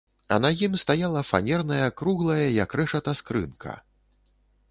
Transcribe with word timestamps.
А 0.35 0.37
на 0.43 0.49
ім 0.67 0.71
стаяла 0.83 1.21
фанерная 1.31 1.89
круглая, 2.01 2.47
як 2.63 2.69
рэшата, 2.81 3.11
скрынка. 3.23 3.77